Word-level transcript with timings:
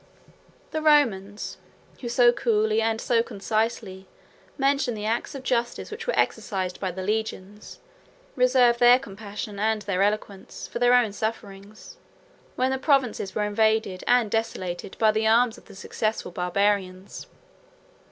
]The 0.71 0.81
Romans, 0.81 1.59
who 1.99 2.09
so 2.09 2.31
coolly, 2.31 2.81
and 2.81 2.99
so 2.99 3.21
concisely, 3.21 4.07
mention 4.57 4.95
the 4.95 5.05
acts 5.05 5.35
of 5.35 5.43
justice 5.43 5.91
which 5.91 6.07
were 6.07 6.17
exercised 6.19 6.79
by 6.79 6.89
the 6.89 7.03
legions, 7.03 7.77
99 8.29 8.31
reserve 8.35 8.77
their 8.79 8.97
compassion, 8.97 9.59
and 9.59 9.83
their 9.83 10.01
eloquence, 10.01 10.67
for 10.67 10.79
their 10.79 10.95
own 10.95 11.13
sufferings, 11.13 11.97
when 12.55 12.71
the 12.71 12.79
provinces 12.79 13.35
were 13.35 13.43
invaded, 13.43 14.03
and 14.07 14.31
desolated, 14.31 14.97
by 14.97 15.11
the 15.11 15.27
arms 15.27 15.59
of 15.59 15.65
the 15.65 15.75
successful 15.75 16.31
Barbarians. 16.31 17.27